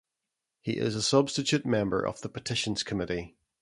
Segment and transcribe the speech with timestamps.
[0.61, 3.37] He is a substitute member of the Petitions Committee.